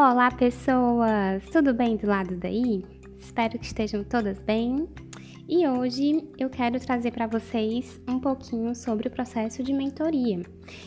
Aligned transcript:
Olá, 0.00 0.30
pessoas! 0.30 1.44
Tudo 1.50 1.74
bem 1.74 1.96
do 1.96 2.06
lado 2.06 2.36
daí? 2.36 2.84
Espero 3.18 3.58
que 3.58 3.64
estejam 3.66 4.04
todas 4.04 4.38
bem. 4.38 4.88
E 5.48 5.66
hoje 5.66 6.24
eu 6.38 6.48
quero 6.48 6.78
trazer 6.78 7.10
para 7.10 7.26
vocês 7.26 8.00
um 8.08 8.20
pouquinho 8.20 8.76
sobre 8.76 9.08
o 9.08 9.10
processo 9.10 9.60
de 9.60 9.72
mentoria. 9.72 10.40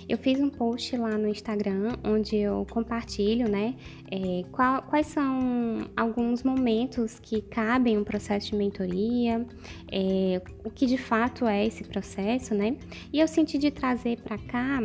Eu 0.08 0.18
fiz 0.18 0.40
um 0.40 0.50
post 0.50 0.96
lá 0.96 1.18
no 1.18 1.28
Instagram 1.28 1.98
onde 2.06 2.38
eu 2.38 2.66
compartilho, 2.72 3.50
né, 3.50 3.76
é, 4.10 4.46
qual, 4.50 4.82
quais 4.84 5.08
são 5.08 5.90
alguns 5.98 6.42
momentos 6.42 7.20
que 7.20 7.42
cabem 7.42 7.98
um 7.98 8.06
processo 8.06 8.52
de 8.52 8.56
mentoria, 8.56 9.46
é, 9.92 10.42
o 10.64 10.70
que 10.72 10.86
de 10.86 10.98
fato 10.98 11.46
é 11.46 11.66
esse 11.66 11.84
processo, 11.84 12.56
né? 12.56 12.78
E 13.12 13.20
eu 13.20 13.28
senti 13.28 13.58
de 13.58 13.72
trazer 13.72 14.22
para 14.22 14.38
cá 14.38 14.80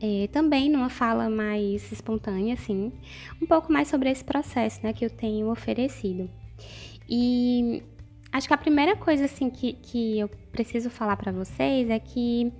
é, 0.00 0.28
também 0.28 0.70
numa 0.70 0.88
fala 0.88 1.28
mais 1.28 1.90
espontânea, 1.90 2.54
assim, 2.54 2.92
um 3.42 3.46
pouco 3.46 3.72
mais 3.72 3.88
sobre 3.88 4.10
esse 4.10 4.24
processo, 4.24 4.80
né, 4.82 4.92
que 4.92 5.04
eu 5.04 5.10
tenho 5.10 5.50
oferecido. 5.50 6.28
E 7.08 7.82
acho 8.32 8.46
que 8.46 8.54
a 8.54 8.58
primeira 8.58 8.96
coisa, 8.96 9.24
assim, 9.24 9.50
que, 9.50 9.72
que 9.74 10.18
eu 10.18 10.28
preciso 10.52 10.90
falar 10.90 11.16
para 11.16 11.32
vocês 11.32 11.90
é 11.90 11.98
que, 11.98 12.52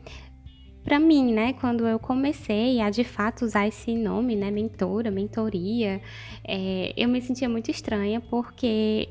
para 0.83 0.99
mim, 0.99 1.33
né, 1.33 1.53
quando 1.55 1.87
eu 1.87 1.99
comecei 1.99 2.81
a 2.81 2.91
de 2.91 3.05
fato 3.05 3.45
usar 3.45 3.69
esse 3.69 3.95
nome, 3.95 4.35
né, 4.35 4.51
mentora, 4.51 5.11
mentoria, 5.11 6.01
é, 6.45 6.93
eu 6.97 7.09
me 7.09 7.21
sentia 7.21 7.49
muito 7.49 7.71
estranha, 7.71 8.21
porque 8.21 9.09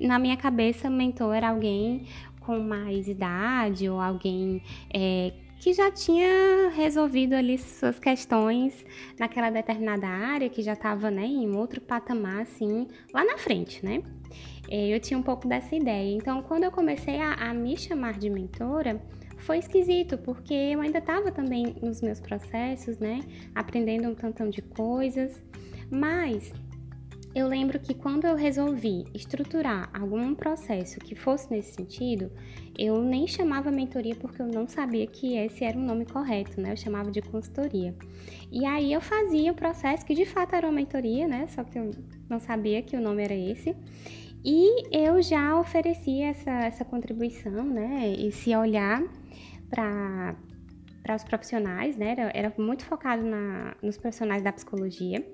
na 0.00 0.18
minha 0.18 0.36
cabeça, 0.36 0.90
mentor 0.90 1.34
era 1.34 1.50
alguém 1.50 2.06
com 2.40 2.58
mais 2.58 3.06
idade 3.06 3.88
ou 3.88 4.00
alguém 4.00 4.62
é, 4.92 5.32
que 5.60 5.74
já 5.74 5.90
tinha 5.90 6.70
resolvido 6.74 7.34
ali 7.34 7.58
suas 7.58 7.98
questões 7.98 8.84
naquela 9.18 9.50
determinada 9.50 10.08
área, 10.08 10.48
que 10.48 10.62
já 10.62 10.72
estava 10.72 11.10
né, 11.10 11.26
em 11.26 11.54
outro 11.54 11.82
patamar, 11.82 12.40
assim, 12.40 12.88
lá 13.12 13.22
na 13.22 13.36
frente, 13.36 13.84
né? 13.84 14.02
Eu 14.70 14.98
tinha 15.00 15.18
um 15.18 15.22
pouco 15.22 15.46
dessa 15.46 15.76
ideia. 15.76 16.16
Então, 16.16 16.42
quando 16.42 16.64
eu 16.64 16.70
comecei 16.70 17.20
a, 17.20 17.34
a 17.34 17.52
me 17.52 17.76
chamar 17.76 18.18
de 18.18 18.30
mentora, 18.30 19.02
foi 19.36 19.58
esquisito, 19.58 20.16
porque 20.16 20.54
eu 20.54 20.80
ainda 20.80 20.98
estava 20.98 21.30
também 21.30 21.76
nos 21.82 22.00
meus 22.00 22.20
processos, 22.20 22.98
né? 22.98 23.20
Aprendendo 23.54 24.08
um 24.08 24.14
tantão 24.14 24.48
de 24.48 24.62
coisas. 24.62 25.42
Mas 25.90 26.52
eu 27.34 27.46
lembro 27.46 27.78
que 27.78 27.94
quando 27.94 28.24
eu 28.24 28.34
resolvi 28.34 29.04
estruturar 29.14 29.88
algum 29.94 30.34
processo 30.34 30.98
que 30.98 31.14
fosse 31.14 31.50
nesse 31.50 31.74
sentido, 31.74 32.30
eu 32.76 33.00
nem 33.02 33.26
chamava 33.26 33.70
mentoria 33.70 34.16
porque 34.16 34.42
eu 34.42 34.46
não 34.46 34.66
sabia 34.66 35.06
que 35.06 35.36
esse 35.36 35.64
era 35.64 35.78
o 35.78 35.80
nome 35.80 36.04
correto, 36.04 36.60
né? 36.60 36.72
Eu 36.72 36.76
chamava 36.76 37.10
de 37.10 37.22
consultoria. 37.22 37.94
E 38.50 38.66
aí 38.66 38.92
eu 38.92 39.00
fazia 39.00 39.52
o 39.52 39.54
processo 39.54 40.04
que 40.04 40.14
de 40.14 40.26
fato 40.26 40.56
era 40.56 40.66
uma 40.66 40.72
mentoria, 40.72 41.28
né? 41.28 41.46
Só 41.48 41.62
que 41.62 41.78
eu 41.78 41.92
não 42.28 42.40
sabia 42.40 42.82
que 42.82 42.96
o 42.96 43.00
nome 43.00 43.22
era 43.22 43.34
esse. 43.34 43.76
E 44.44 44.88
eu 44.90 45.22
já 45.22 45.56
oferecia 45.58 46.28
essa, 46.28 46.50
essa 46.50 46.84
contribuição, 46.84 47.64
né? 47.64 48.12
Esse 48.18 48.56
olhar 48.56 49.02
para 49.68 50.34
para 51.02 51.16
os 51.16 51.24
profissionais, 51.24 51.96
né? 51.96 52.12
Era, 52.12 52.30
era 52.34 52.54
muito 52.58 52.84
focado 52.84 53.22
na, 53.24 53.74
nos 53.82 53.96
profissionais 53.96 54.42
da 54.42 54.52
psicologia. 54.52 55.24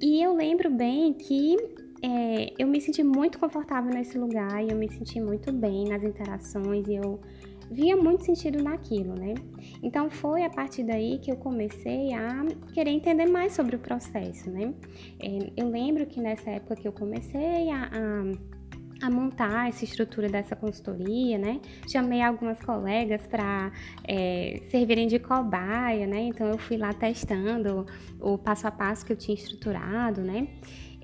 E 0.00 0.22
eu 0.22 0.34
lembro 0.34 0.70
bem 0.70 1.14
que 1.14 1.56
é, 2.02 2.52
eu 2.58 2.66
me 2.68 2.80
senti 2.80 3.02
muito 3.02 3.38
confortável 3.38 3.92
nesse 3.92 4.18
lugar 4.18 4.62
e 4.64 4.70
eu 4.70 4.76
me 4.76 4.88
senti 4.88 5.20
muito 5.20 5.52
bem 5.52 5.88
nas 5.88 6.02
interações 6.02 6.86
e 6.86 6.94
eu 6.94 7.20
via 7.70 7.96
muito 7.96 8.24
sentido 8.24 8.62
naquilo, 8.62 9.14
né? 9.14 9.34
Então 9.82 10.08
foi 10.10 10.42
a 10.42 10.50
partir 10.50 10.84
daí 10.84 11.18
que 11.18 11.30
eu 11.30 11.36
comecei 11.36 12.14
a 12.14 12.44
querer 12.72 12.90
entender 12.90 13.26
mais 13.26 13.52
sobre 13.52 13.76
o 13.76 13.78
processo, 13.78 14.50
né? 14.50 14.72
É, 15.20 15.52
eu 15.56 15.68
lembro 15.68 16.06
que 16.06 16.20
nessa 16.20 16.50
época 16.50 16.76
que 16.76 16.88
eu 16.88 16.92
comecei 16.92 17.70
a, 17.70 17.84
a 17.84 18.57
a 19.00 19.10
montar 19.10 19.68
essa 19.68 19.84
estrutura 19.84 20.28
dessa 20.28 20.56
consultoria, 20.56 21.38
né? 21.38 21.60
Chamei 21.90 22.20
algumas 22.20 22.60
colegas 22.60 23.26
para 23.26 23.72
é, 24.06 24.60
servirem 24.70 25.06
de 25.06 25.18
cobaia, 25.18 26.06
né? 26.06 26.22
Então 26.22 26.48
eu 26.48 26.58
fui 26.58 26.76
lá 26.76 26.92
testando 26.92 27.86
o 28.20 28.36
passo 28.36 28.66
a 28.66 28.70
passo 28.70 29.06
que 29.06 29.12
eu 29.12 29.16
tinha 29.16 29.34
estruturado, 29.34 30.20
né? 30.20 30.48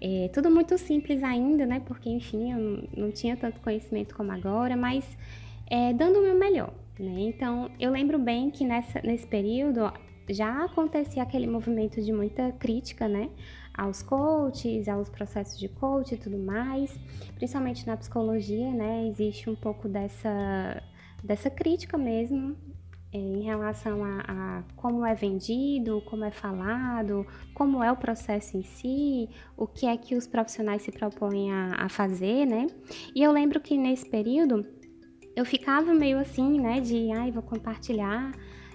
É, 0.01 0.29
tudo 0.29 0.51
muito 0.51 0.77
simples 0.77 1.23
ainda, 1.23 1.65
né? 1.65 1.81
Porque, 1.81 2.11
enfim, 2.11 2.53
eu 2.53 2.89
não, 2.97 3.11
tinha 3.11 3.37
tanto 3.37 3.61
conhecimento 3.61 4.15
como 4.15 4.33
agora, 4.33 4.77
mas 4.77 5.17
é, 5.71 5.93
dando 5.93 6.19
o 6.19 6.23
meu 6.23 6.39
melhor, 6.39 6.75
né? 6.99 7.21
Então, 7.21 7.71
eu 7.81 7.91
lembro 7.91 8.19
bem 8.19 8.51
que 8.51 8.65
nessa, 8.65 9.01
nesse 9.03 9.27
período 9.27 9.91
já 10.29 10.65
acontecia 10.65 11.23
aquele 11.23 11.47
movimento 11.47 12.03
de 12.03 12.13
muita 12.13 12.53
crítica, 12.53 13.09
né? 13.09 13.31
Aos 13.77 14.03
coaches, 14.03 14.89
aos 14.89 15.09
processos 15.09 15.59
de 15.59 15.69
coach 15.69 16.15
e 16.15 16.17
tudo 16.17 16.39
mais. 16.39 16.97
Principalmente 17.35 17.87
na 17.87 17.97
psicologia, 17.97 18.73
né? 18.73 19.09
Existe 19.09 19.51
um 19.51 19.55
pouco 19.57 19.89
dessa, 19.89 20.83
dessa 21.23 21.51
crítica 21.51 21.99
mesmo 21.99 22.57
é, 23.13 23.19
em 23.19 23.43
relação 23.43 24.05
a, 24.05 24.25
a, 24.27 24.63
como 24.75 25.07
é 25.07 25.15
vendido, 25.15 26.03
como 26.07 26.25
é 26.25 26.33
falado, 26.33 27.25
como 27.55 27.83
é 27.83 27.93
o 27.93 27.97
processo 27.97 28.57
em 28.57 28.65
si, 28.65 29.29
o 29.57 29.69
que 29.69 29.87
é 29.87 29.97
que 29.97 30.17
os 30.17 30.27
profissionais 30.27 30.83
se 30.83 30.91
propõem 30.91 31.53
a, 31.53 31.85
a 31.85 31.89
fazer, 31.89 32.45
né? 32.45 32.67
E 33.15 33.23
eu 33.23 33.31
lembro 33.31 33.61
que 33.61 33.79
nesse 33.79 34.09
período 34.09 34.67
eu 35.37 35.45
ficava 35.45 35.95
meio 35.95 36.19
assim, 36.19 36.61
né, 36.61 36.81
de 36.81 37.11
ai, 37.13 37.31
vou 37.31 37.43
compartilhar 37.43 38.33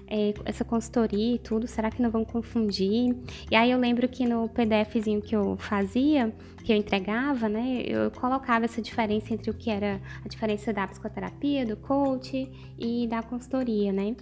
é, 0.09 0.34
essa 0.44 0.66
consultoria 0.66 1.36
e 1.36 1.40
tudo, 1.40 1.68
será 1.68 1.92
que 1.92 2.02
não 2.02 2.09
vão 2.09 2.25
confundir? 2.25 3.16
E 3.52 3.56
aí 3.56 3.70
eu 3.72 3.78
lembro 3.78 4.08
que 4.09 4.25
no 4.25 4.50
PDFzinho 4.50 5.22
que 5.22 5.36
eu 5.36 5.56
fazia, 5.58 6.34
que 6.64 6.74
eu 6.74 6.75
entregava, 6.75 7.47
né, 7.47 7.84
eu 7.86 8.09
colocava 8.12 8.66
essa 8.66 8.81
diferença 8.81 9.34
entre 9.34 9.52
o 9.52 9.53
que 9.53 9.70
era 9.70 10.02
a 10.25 10.28
diferença 10.28 10.74
da 10.74 10.88
psicoterapia, 10.88 11.66
do 11.66 11.78
coach 11.78 12.52
e 12.78 13.08
da 13.08 13.22
consultoria, 13.22 13.94
né? 13.94 14.16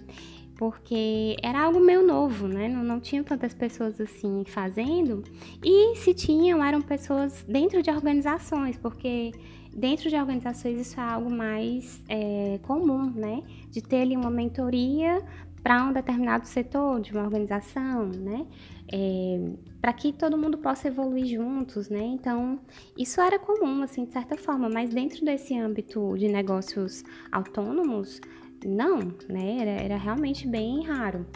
porque 0.58 1.36
era 1.40 1.62
algo 1.62 1.78
meio 1.78 2.04
novo, 2.04 2.48
né? 2.48 2.66
Não, 2.68 2.82
não 2.82 2.98
tinham 2.98 3.22
tantas 3.22 3.54
pessoas 3.54 4.00
assim 4.00 4.42
fazendo, 4.44 5.22
e 5.64 5.94
se 5.94 6.12
tinham, 6.12 6.62
eram 6.64 6.82
pessoas 6.82 7.44
dentro 7.48 7.80
de 7.80 7.88
organizações, 7.90 8.76
porque 8.76 9.30
dentro 9.72 10.10
de 10.10 10.16
organizações 10.16 10.80
isso 10.80 10.98
é 10.98 11.02
algo 11.04 11.30
mais 11.30 12.02
é, 12.08 12.58
comum, 12.62 13.08
né? 13.14 13.44
De 13.70 13.80
ter 13.80 14.02
ali 14.02 14.16
uma 14.16 14.30
mentoria 14.30 15.22
para 15.62 15.84
um 15.84 15.92
determinado 15.92 16.46
setor 16.46 17.00
de 17.00 17.12
uma 17.12 17.22
organização, 17.22 18.06
né? 18.06 18.46
É, 18.90 19.50
para 19.80 19.92
que 19.92 20.12
todo 20.12 20.38
mundo 20.38 20.58
possa 20.58 20.88
evoluir 20.88 21.26
juntos, 21.26 21.88
né? 21.88 22.02
Então, 22.02 22.60
isso 22.96 23.20
era 23.20 23.38
comum, 23.38 23.82
assim, 23.82 24.04
de 24.04 24.12
certa 24.12 24.36
forma, 24.36 24.68
mas 24.68 24.90
dentro 24.90 25.24
desse 25.24 25.58
âmbito 25.58 26.16
de 26.16 26.28
negócios 26.28 27.02
autônomos, 27.30 28.20
não, 28.64 28.98
né? 29.28 29.58
Era, 29.60 29.70
era 29.82 29.96
realmente 29.96 30.46
bem 30.46 30.84
raro. 30.84 31.26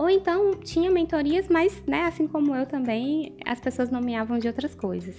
Ou 0.00 0.08
então 0.08 0.52
tinha 0.54 0.90
mentorias, 0.90 1.46
mas, 1.46 1.82
né, 1.86 2.04
assim 2.04 2.26
como 2.26 2.56
eu 2.56 2.64
também, 2.64 3.36
as 3.44 3.60
pessoas 3.60 3.90
nomeavam 3.90 4.38
de 4.38 4.48
outras 4.48 4.74
coisas. 4.74 5.14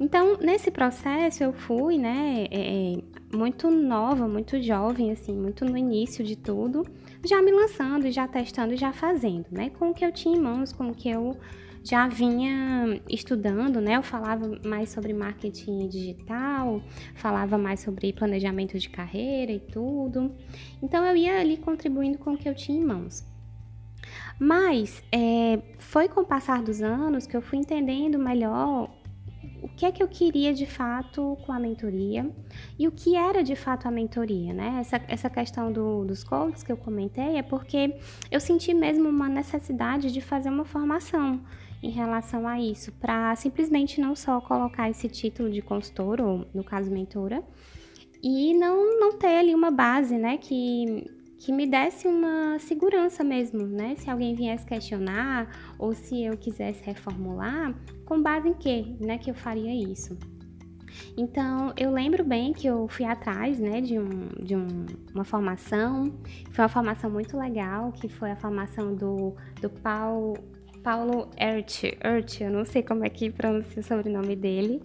Então, 0.00 0.38
nesse 0.40 0.70
processo 0.70 1.44
eu 1.44 1.52
fui, 1.52 1.98
né, 1.98 2.46
é, 2.50 2.94
muito 3.36 3.70
nova, 3.70 4.26
muito 4.26 4.58
jovem, 4.62 5.12
assim, 5.12 5.36
muito 5.36 5.66
no 5.66 5.76
início 5.76 6.24
de 6.24 6.36
tudo, 6.36 6.86
já 7.24 7.40
me 7.42 7.50
lançando, 7.50 8.10
já 8.10 8.28
testando, 8.28 8.76
já 8.76 8.92
fazendo, 8.92 9.46
né, 9.50 9.70
com 9.70 9.90
o 9.90 9.94
que 9.94 10.04
eu 10.04 10.12
tinha 10.12 10.36
em 10.36 10.40
mãos, 10.40 10.72
com 10.72 10.88
o 10.88 10.94
que 10.94 11.08
eu 11.08 11.36
já 11.84 12.08
vinha 12.08 12.98
estudando, 13.10 13.78
né? 13.78 13.96
Eu 13.96 14.02
falava 14.02 14.58
mais 14.64 14.88
sobre 14.88 15.12
marketing 15.12 15.86
digital, 15.86 16.82
falava 17.14 17.58
mais 17.58 17.80
sobre 17.80 18.10
planejamento 18.10 18.78
de 18.78 18.88
carreira 18.88 19.52
e 19.52 19.60
tudo. 19.60 20.34
Então 20.82 21.04
eu 21.04 21.14
ia 21.14 21.38
ali 21.38 21.58
contribuindo 21.58 22.16
com 22.16 22.32
o 22.32 22.38
que 22.38 22.48
eu 22.48 22.54
tinha 22.54 22.80
em 22.80 22.84
mãos. 22.84 23.22
Mas 24.38 25.02
é, 25.12 25.60
foi 25.78 26.08
com 26.08 26.22
o 26.22 26.24
passar 26.24 26.62
dos 26.62 26.80
anos 26.80 27.26
que 27.26 27.36
eu 27.36 27.42
fui 27.42 27.58
entendendo 27.58 28.18
melhor 28.18 28.90
que 29.76 29.84
é 29.84 29.92
que 29.92 30.02
eu 30.02 30.08
queria 30.08 30.54
de 30.54 30.66
fato 30.66 31.36
com 31.44 31.52
a 31.52 31.58
mentoria 31.58 32.30
e 32.78 32.86
o 32.86 32.92
que 32.92 33.16
era 33.16 33.42
de 33.42 33.56
fato 33.56 33.86
a 33.86 33.90
mentoria, 33.90 34.52
né? 34.52 34.78
Essa, 34.80 35.00
essa 35.08 35.30
questão 35.30 35.72
do, 35.72 36.04
dos 36.04 36.22
coaches 36.22 36.62
que 36.62 36.70
eu 36.70 36.76
comentei 36.76 37.36
é 37.36 37.42
porque 37.42 37.96
eu 38.30 38.40
senti 38.40 38.72
mesmo 38.72 39.08
uma 39.08 39.28
necessidade 39.28 40.12
de 40.12 40.20
fazer 40.20 40.48
uma 40.48 40.64
formação 40.64 41.40
em 41.82 41.90
relação 41.90 42.48
a 42.48 42.58
isso, 42.58 42.92
para 42.92 43.36
simplesmente 43.36 44.00
não 44.00 44.16
só 44.16 44.40
colocar 44.40 44.88
esse 44.88 45.06
título 45.06 45.50
de 45.50 45.60
consultor, 45.60 46.18
ou 46.20 46.46
no 46.54 46.64
caso 46.64 46.90
mentora, 46.90 47.42
e 48.22 48.54
não, 48.54 48.98
não 48.98 49.18
ter 49.18 49.36
ali 49.36 49.54
uma 49.54 49.70
base, 49.70 50.16
né, 50.16 50.38
que 50.38 51.04
que 51.44 51.52
me 51.52 51.66
desse 51.66 52.08
uma 52.08 52.58
segurança 52.58 53.22
mesmo, 53.22 53.66
né? 53.66 53.94
Se 53.98 54.08
alguém 54.08 54.34
viesse 54.34 54.64
questionar 54.64 55.74
ou 55.78 55.92
se 55.92 56.24
eu 56.24 56.38
quisesse 56.38 56.82
reformular, 56.82 57.74
com 58.06 58.22
base 58.22 58.48
em 58.48 58.54
quê, 58.54 58.96
né, 58.98 59.18
que 59.18 59.30
eu 59.30 59.34
faria 59.34 59.74
isso. 59.74 60.16
Então, 61.18 61.74
eu 61.76 61.90
lembro 61.90 62.24
bem 62.24 62.54
que 62.54 62.66
eu 62.66 62.88
fui 62.88 63.04
atrás, 63.04 63.58
né, 63.58 63.82
de, 63.82 63.98
um, 63.98 64.28
de 64.42 64.56
um, 64.56 64.86
uma 65.14 65.24
formação, 65.24 66.18
foi 66.50 66.64
uma 66.64 66.68
formação 66.68 67.10
muito 67.10 67.36
legal, 67.36 67.92
que 67.92 68.08
foi 68.08 68.30
a 68.30 68.36
formação 68.36 68.94
do, 68.94 69.34
do 69.60 69.68
Paul 69.68 70.34
Paulo 70.82 71.28
Ert, 71.36 71.84
Ert, 72.02 72.40
eu 72.40 72.50
não 72.50 72.64
sei 72.64 72.82
como 72.82 73.04
é 73.04 73.10
que 73.10 73.30
pronuncia 73.30 73.80
o 73.80 73.82
sobrenome 73.82 74.36
dele, 74.36 74.82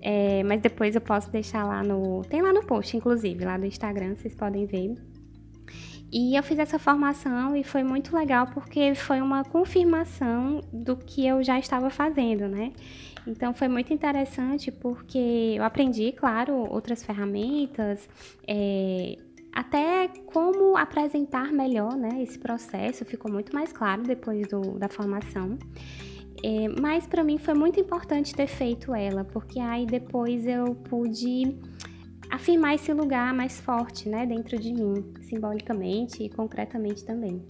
é, 0.00 0.42
mas 0.42 0.60
depois 0.62 0.94
eu 0.94 1.00
posso 1.00 1.30
deixar 1.30 1.64
lá 1.66 1.82
no. 1.82 2.22
Tem 2.22 2.42
lá 2.42 2.52
no 2.52 2.64
post, 2.66 2.96
inclusive, 2.96 3.44
lá 3.44 3.56
do 3.56 3.64
Instagram, 3.64 4.14
vocês 4.14 4.34
podem 4.34 4.66
ver. 4.66 5.11
E 6.12 6.36
eu 6.36 6.42
fiz 6.42 6.58
essa 6.58 6.78
formação 6.78 7.56
e 7.56 7.64
foi 7.64 7.82
muito 7.82 8.14
legal 8.14 8.46
porque 8.48 8.94
foi 8.94 9.22
uma 9.22 9.42
confirmação 9.44 10.60
do 10.70 10.94
que 10.94 11.26
eu 11.26 11.42
já 11.42 11.58
estava 11.58 11.88
fazendo, 11.88 12.46
né? 12.46 12.72
Então 13.26 13.54
foi 13.54 13.66
muito 13.66 13.94
interessante 13.94 14.70
porque 14.70 15.54
eu 15.56 15.64
aprendi, 15.64 16.12
claro, 16.12 16.52
outras 16.70 17.02
ferramentas, 17.02 18.06
é, 18.46 19.16
até 19.54 20.08
como 20.26 20.76
apresentar 20.76 21.50
melhor 21.50 21.96
né, 21.96 22.22
esse 22.22 22.38
processo, 22.38 23.06
ficou 23.06 23.32
muito 23.32 23.54
mais 23.54 23.72
claro 23.72 24.02
depois 24.02 24.46
do, 24.48 24.78
da 24.78 24.88
formação. 24.90 25.58
É, 26.44 26.68
mas 26.80 27.06
para 27.06 27.22
mim 27.22 27.38
foi 27.38 27.54
muito 27.54 27.78
importante 27.78 28.34
ter 28.34 28.48
feito 28.48 28.94
ela, 28.94 29.24
porque 29.24 29.60
aí 29.60 29.86
depois 29.86 30.46
eu 30.46 30.74
pude 30.74 31.56
afirmar 32.32 32.74
esse 32.74 32.90
lugar 32.94 33.34
mais 33.34 33.60
forte, 33.60 34.08
né, 34.08 34.24
dentro 34.24 34.58
de 34.58 34.72
mim, 34.72 35.12
simbolicamente 35.20 36.24
e 36.24 36.30
concretamente 36.30 37.04
também. 37.04 37.44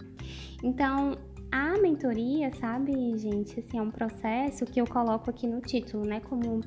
Então, 0.61 1.17
a 1.49 1.77
mentoria, 1.77 2.51
sabe, 2.59 2.91
gente, 3.17 3.61
assim, 3.61 3.77
é 3.77 3.81
um 3.81 3.89
processo 3.89 4.65
que 4.65 4.81
eu 4.81 4.85
coloco 4.85 5.29
aqui 5.29 5.47
no 5.47 5.61
título, 5.61 6.05
né, 6.05 6.19
como 6.19 6.59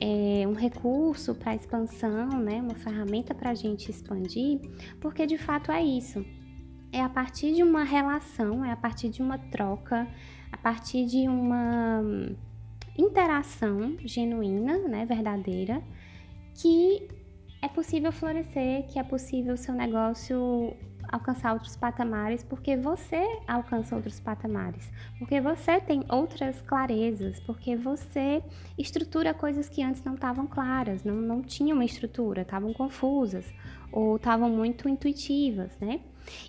é, 0.00 0.46
um 0.46 0.52
recurso 0.52 1.34
para 1.34 1.56
expansão, 1.56 2.28
né, 2.28 2.62
uma 2.62 2.76
ferramenta 2.76 3.34
para 3.34 3.50
a 3.50 3.54
gente 3.54 3.90
expandir, 3.90 4.60
porque 5.00 5.26
de 5.26 5.36
fato 5.36 5.72
é 5.72 5.82
isso. 5.82 6.24
É 6.92 7.02
a 7.02 7.08
partir 7.08 7.52
de 7.54 7.64
uma 7.64 7.82
relação, 7.82 8.64
é 8.64 8.70
a 8.70 8.76
partir 8.76 9.08
de 9.08 9.20
uma 9.20 9.36
troca, 9.36 10.06
a 10.52 10.56
partir 10.56 11.04
de 11.06 11.26
uma 11.26 12.02
interação 12.96 13.96
genuína, 14.04 14.78
né, 14.86 15.04
verdadeira, 15.04 15.82
que 16.54 17.17
é 17.60 17.68
possível 17.68 18.12
florescer, 18.12 18.86
que 18.88 18.98
é 18.98 19.02
possível 19.02 19.54
o 19.54 19.56
seu 19.56 19.74
negócio 19.74 20.76
alcançar 21.10 21.54
outros 21.54 21.76
patamares, 21.76 22.42
porque 22.42 22.76
você 22.76 23.40
alcança 23.46 23.96
outros 23.96 24.20
patamares, 24.20 24.90
porque 25.18 25.40
você 25.40 25.80
tem 25.80 26.04
outras 26.08 26.60
clarezas, 26.60 27.40
porque 27.40 27.74
você 27.74 28.42
estrutura 28.76 29.32
coisas 29.32 29.68
que 29.68 29.82
antes 29.82 30.04
não 30.04 30.14
estavam 30.14 30.46
claras, 30.46 31.02
não, 31.04 31.14
não 31.14 31.42
tinham 31.42 31.76
uma 31.76 31.84
estrutura, 31.84 32.42
estavam 32.42 32.72
confusas 32.72 33.46
ou 33.90 34.16
estavam 34.16 34.50
muito 34.50 34.88
intuitivas, 34.88 35.76
né? 35.80 36.00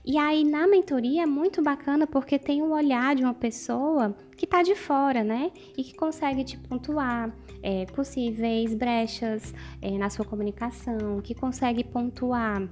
E 0.05 0.17
aí 0.17 0.43
na 0.43 0.67
mentoria 0.67 1.23
é 1.23 1.25
muito 1.25 1.61
bacana 1.61 2.05
porque 2.05 2.37
tem 2.37 2.61
o 2.61 2.71
olhar 2.71 3.15
de 3.15 3.23
uma 3.23 3.33
pessoa 3.33 4.13
que 4.35 4.43
está 4.43 4.61
de 4.61 4.75
fora, 4.75 5.23
né? 5.23 5.51
E 5.77 5.83
que 5.83 5.95
consegue 5.95 6.43
te 6.43 6.57
pontuar 6.57 7.33
é, 7.61 7.85
possíveis 7.85 8.73
brechas 8.73 9.53
é, 9.81 9.97
na 9.97 10.09
sua 10.09 10.25
comunicação, 10.25 11.21
que 11.21 11.33
consegue 11.33 11.83
pontuar 11.83 12.67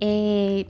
é, 0.00 0.66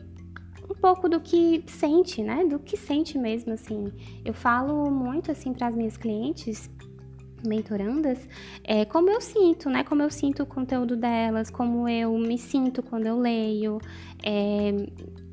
um 0.70 0.74
pouco 0.74 1.08
do 1.08 1.20
que 1.20 1.62
sente, 1.66 2.22
né? 2.22 2.44
Do 2.44 2.58
que 2.58 2.76
sente 2.76 3.18
mesmo, 3.18 3.52
assim. 3.52 3.92
Eu 4.24 4.34
falo 4.34 4.90
muito 4.90 5.30
assim 5.30 5.52
para 5.52 5.68
as 5.68 5.74
minhas 5.74 5.96
clientes 5.96 6.70
mentorandas, 7.46 8.28
é, 8.64 8.84
como 8.84 9.10
eu 9.10 9.20
sinto, 9.20 9.70
né? 9.70 9.84
Como 9.84 10.02
eu 10.02 10.10
sinto 10.10 10.42
o 10.42 10.46
conteúdo 10.46 10.96
delas, 10.96 11.50
como 11.50 11.88
eu 11.88 12.16
me 12.18 12.38
sinto 12.38 12.82
quando 12.82 13.06
eu 13.06 13.18
leio, 13.18 13.78
é, 14.22 14.72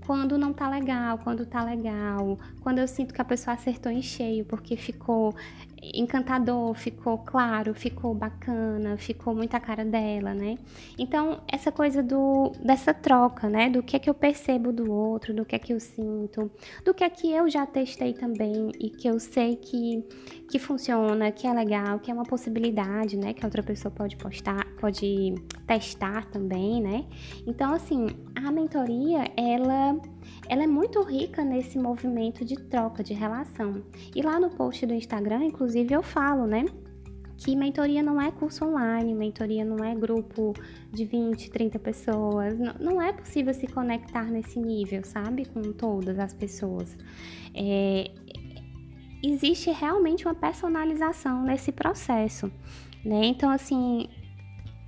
quando 0.06 0.38
não 0.38 0.54
tá 0.54 0.70
legal, 0.70 1.18
quando 1.18 1.46
tá 1.46 1.64
legal, 1.64 2.38
quando 2.62 2.80
eu 2.80 2.88
sinto 2.88 3.14
que 3.14 3.22
a 3.22 3.26
pessoa 3.26 3.56
acertou 3.56 3.92
em 3.92 4.02
cheio, 4.02 4.46
porque 4.46 4.76
ficou 4.76 5.34
encantador, 5.94 6.74
ficou 6.76 7.18
claro, 7.18 7.74
ficou 7.74 8.14
bacana, 8.14 8.98
ficou 8.98 9.36
muita 9.36 9.60
cara 9.60 9.84
dela, 9.84 10.34
né? 10.34 10.58
Então, 10.98 11.42
essa 11.48 11.72
coisa 11.72 12.02
do 12.02 12.52
dessa 12.64 12.94
troca, 12.94 13.50
né? 13.50 13.70
Do 13.70 13.84
que 13.84 13.96
é 13.96 14.00
que 14.00 14.10
eu 14.10 14.14
percebo 14.14 14.72
do 14.72 14.92
outro, 14.92 15.34
do 15.34 15.46
que 15.46 15.56
é 15.56 15.60
que 15.60 15.74
eu 15.74 15.80
sinto, 15.80 16.52
do 16.86 16.94
que 16.94 17.04
é 17.04 17.10
que 17.10 17.32
eu 17.32 17.50
já 17.50 17.66
testei 17.66 18.14
também 18.14 18.72
e 18.80 18.90
que 18.90 19.08
eu 19.08 19.20
sei 19.20 19.56
que 19.56 20.04
que 20.50 20.60
funciona, 20.60 21.32
que 21.32 21.48
é 21.48 21.54
legal, 21.54 22.00
que 22.00 22.12
é 22.12 22.14
uma 22.14 22.26
possibilidade, 22.26 23.18
né, 23.18 23.34
que 23.34 23.44
a 23.44 23.48
outra 23.48 23.64
pessoa 23.64 23.92
pode 23.92 24.16
postar, 24.18 24.68
pode 24.80 25.34
testar 25.66 26.26
também, 26.30 26.80
né? 26.80 27.06
Então, 27.48 27.74
assim, 27.74 28.08
a 28.36 28.52
mentoria, 28.52 29.24
ela 29.36 30.00
ela 30.48 30.64
é 30.64 30.68
muito 30.68 31.02
rica 31.02 31.44
nesse 31.44 31.78
movimento 31.78 32.44
de 32.44 32.56
troca, 32.56 33.04
de 33.04 33.14
relação. 33.14 33.84
E 34.16 34.22
lá 34.22 34.40
no 34.40 34.50
post 34.50 34.86
do 34.86 34.94
Instagram, 34.94 35.46
inclusive, 35.46 35.94
eu 35.94 36.04
falo, 36.04 36.46
né? 36.46 36.66
Que 37.38 37.56
mentoria 37.56 38.02
não 38.02 38.22
é 38.22 38.32
curso 38.32 38.64
online, 38.64 39.14
mentoria 39.14 39.66
não 39.66 39.84
é 39.84 39.94
grupo 39.96 40.54
de 40.92 41.04
20, 41.04 41.52
30 41.52 41.80
pessoas. 41.80 42.58
Não, 42.58 42.74
não 42.80 43.02
é 43.02 43.12
possível 43.12 43.54
se 43.54 43.68
conectar 43.68 44.26
nesse 44.26 44.60
nível, 44.60 45.04
sabe? 45.04 45.46
Com 45.46 45.62
todas 45.74 46.20
as 46.20 46.34
pessoas. 46.34 46.98
É, 47.54 48.12
existe 49.24 49.72
realmente 49.72 50.26
uma 50.26 50.36
personalização 50.36 51.44
nesse 51.44 51.72
processo, 51.72 52.52
né? 53.04 53.26
Então, 53.26 53.50
assim, 53.50 54.10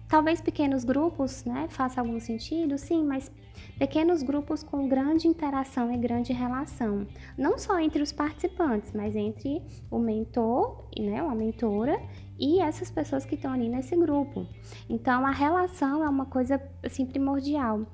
talvez 0.07 0.41
pequenos 0.41 0.83
grupos, 0.83 1.43
né, 1.45 1.67
faça 1.69 2.01
algum 2.01 2.19
sentido, 2.19 2.77
sim, 2.77 3.03
mas 3.03 3.31
Pequenos 3.77 4.23
grupos 4.23 4.63
com 4.63 4.87
grande 4.87 5.27
interação 5.27 5.91
e 5.91 5.97
grande 5.97 6.31
relação, 6.31 7.05
não 7.37 7.57
só 7.57 7.77
entre 7.79 8.01
os 8.01 8.11
participantes, 8.11 8.93
mas 8.93 9.15
entre 9.15 9.61
o 9.91 9.99
mentor, 9.99 10.87
né, 10.97 11.19
a 11.19 11.35
mentora 11.35 12.01
e 12.39 12.61
essas 12.61 12.89
pessoas 12.89 13.25
que 13.25 13.35
estão 13.35 13.51
ali 13.51 13.67
nesse 13.67 13.95
grupo. 13.95 14.47
Então 14.89 15.25
a 15.25 15.31
relação 15.31 16.03
é 16.03 16.09
uma 16.09 16.25
coisa 16.25 16.61
assim 16.83 17.05
primordial. 17.05 17.85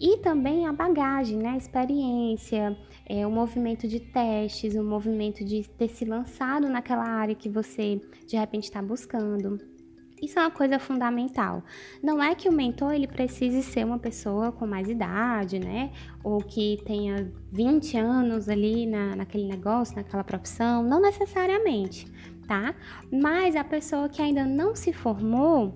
E 0.00 0.16
também 0.18 0.66
a 0.66 0.72
bagagem, 0.72 1.38
né, 1.38 1.50
a 1.50 1.56
experiência, 1.56 2.76
é, 3.06 3.24
o 3.26 3.30
movimento 3.30 3.86
de 3.86 4.00
testes, 4.00 4.74
o 4.74 4.82
movimento 4.82 5.44
de 5.44 5.68
ter 5.68 5.88
se 5.88 6.04
lançado 6.04 6.68
naquela 6.68 7.04
área 7.08 7.34
que 7.34 7.48
você 7.48 8.00
de 8.26 8.36
repente 8.36 8.64
está 8.64 8.82
buscando. 8.82 9.77
Isso 10.22 10.38
é 10.38 10.42
uma 10.42 10.50
coisa 10.50 10.78
fundamental. 10.78 11.62
Não 12.02 12.22
é 12.22 12.34
que 12.34 12.48
o 12.48 12.52
mentor 12.52 12.92
ele 12.92 13.06
precise 13.06 13.62
ser 13.62 13.84
uma 13.84 13.98
pessoa 13.98 14.52
com 14.52 14.66
mais 14.66 14.88
idade, 14.88 15.58
né? 15.58 15.90
Ou 16.22 16.38
que 16.38 16.78
tenha 16.84 17.32
20 17.52 17.96
anos 17.96 18.48
ali 18.48 18.86
na, 18.86 19.16
naquele 19.16 19.46
negócio, 19.46 19.96
naquela 19.96 20.24
profissão. 20.24 20.82
Não 20.82 21.00
necessariamente, 21.00 22.06
tá? 22.46 22.74
Mas 23.12 23.54
a 23.54 23.64
pessoa 23.64 24.08
que 24.08 24.20
ainda 24.20 24.44
não 24.44 24.74
se 24.74 24.92
formou, 24.92 25.72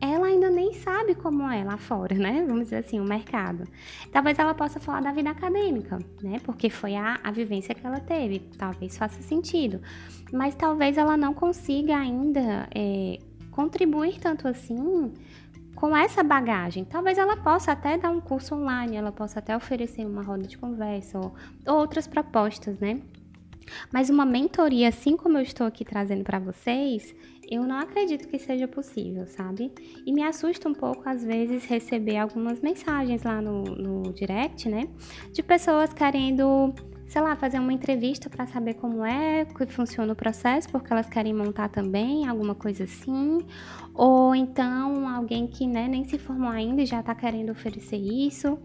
ela 0.00 0.26
ainda 0.26 0.50
nem 0.50 0.72
sabe 0.72 1.14
como 1.14 1.48
é 1.50 1.62
lá 1.62 1.76
fora, 1.76 2.14
né? 2.14 2.44
Vamos 2.46 2.64
dizer 2.64 2.76
assim, 2.76 2.98
o 2.98 3.04
mercado. 3.04 3.64
Talvez 4.10 4.38
ela 4.38 4.54
possa 4.54 4.80
falar 4.80 5.02
da 5.02 5.12
vida 5.12 5.30
acadêmica, 5.30 5.98
né? 6.22 6.38
Porque 6.42 6.70
foi 6.70 6.96
a, 6.96 7.20
a 7.22 7.30
vivência 7.30 7.74
que 7.74 7.86
ela 7.86 8.00
teve. 8.00 8.40
Talvez 8.56 8.96
faça 8.96 9.20
sentido. 9.22 9.80
Mas 10.32 10.54
talvez 10.54 10.96
ela 10.96 11.16
não 11.16 11.34
consiga 11.34 11.96
ainda. 11.96 12.68
É, 12.74 13.18
contribuir 13.60 14.18
tanto 14.18 14.48
assim 14.48 15.12
com 15.74 15.94
essa 15.94 16.22
bagagem. 16.22 16.84
Talvez 16.84 17.18
ela 17.18 17.36
possa 17.36 17.72
até 17.72 17.98
dar 17.98 18.10
um 18.10 18.20
curso 18.20 18.54
online, 18.54 18.96
ela 18.96 19.12
possa 19.12 19.38
até 19.38 19.54
oferecer 19.54 20.06
uma 20.06 20.22
roda 20.22 20.46
de 20.46 20.56
conversa 20.56 21.18
ou, 21.18 21.34
ou 21.66 21.76
outras 21.76 22.06
propostas, 22.06 22.78
né? 22.78 23.02
Mas 23.92 24.08
uma 24.08 24.24
mentoria, 24.24 24.88
assim 24.88 25.16
como 25.16 25.36
eu 25.36 25.42
estou 25.42 25.66
aqui 25.66 25.84
trazendo 25.84 26.24
para 26.24 26.38
vocês, 26.38 27.14
eu 27.48 27.62
não 27.62 27.78
acredito 27.78 28.26
que 28.26 28.38
seja 28.38 28.66
possível, 28.66 29.26
sabe? 29.26 29.70
E 30.06 30.12
me 30.12 30.22
assusta 30.22 30.68
um 30.68 30.74
pouco, 30.74 31.08
às 31.08 31.22
vezes, 31.22 31.66
receber 31.66 32.16
algumas 32.16 32.60
mensagens 32.60 33.22
lá 33.22 33.42
no, 33.42 33.62
no 33.62 34.12
direct, 34.14 34.68
né? 34.68 34.88
De 35.32 35.42
pessoas 35.42 35.92
querendo 35.92 36.74
sei 37.10 37.20
lá, 37.20 37.34
fazer 37.34 37.58
uma 37.58 37.72
entrevista 37.72 38.30
para 38.30 38.46
saber 38.46 38.74
como 38.74 39.04
é, 39.04 39.44
que 39.44 39.66
funciona 39.66 40.12
o 40.12 40.16
processo, 40.16 40.68
porque 40.68 40.92
elas 40.92 41.08
querem 41.08 41.34
montar 41.34 41.68
também, 41.68 42.28
alguma 42.28 42.54
coisa 42.54 42.84
assim. 42.84 43.40
Ou 43.92 44.32
então 44.32 45.08
alguém 45.08 45.48
que 45.48 45.66
né, 45.66 45.88
nem 45.88 46.04
se 46.04 46.20
formou 46.20 46.48
ainda 46.48 46.82
e 46.82 46.86
já 46.86 47.00
está 47.00 47.12
querendo 47.12 47.50
oferecer 47.50 47.96
isso. 47.96 48.56